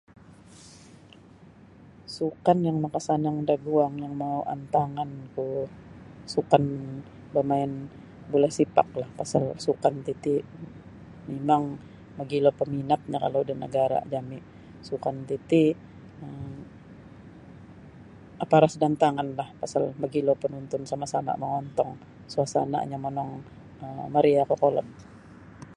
Sukan 2.15 2.57
yang 2.67 2.77
makasanang 2.85 3.37
da 3.47 3.55
guang 3.65 3.93
yang 4.03 4.13
mau 4.23 4.39
antangan 4.55 5.09
ku 5.35 5.47
sukan 6.33 6.63
bamain 7.33 7.71
bola 8.31 8.49
sepaklah 8.57 9.09
pasal 9.19 9.43
sukan 9.65 9.95
titi 10.05 10.35
mimang 11.29 11.63
mogilo 12.17 12.49
paminatnyo 12.59 13.17
kalau 13.23 13.41
da 13.47 13.53
nagara 13.63 13.99
jami 14.13 14.37
sukan 14.87 15.17
titi 15.29 15.63
um 16.23 16.53
maparas 18.39 18.73
da 18.81 18.85
antangan 18.91 19.29
lah 19.37 19.49
pasal 19.61 19.83
mogilo 20.01 20.33
panuntun 20.41 20.83
sama-sama 20.91 21.31
mangontong 21.41 21.91
suasananyo 22.33 22.97
monong 23.05 23.31
um 23.83 24.01
mariah 24.15 24.45
kokolod. 24.51 24.87